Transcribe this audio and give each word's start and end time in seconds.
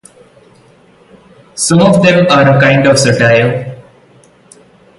Some 1.53 1.79
of 1.81 2.01
them 2.01 2.25
are 2.31 2.57
a 2.57 2.59
kind 2.59 2.87
of 2.87 2.97
satire. 2.97 3.79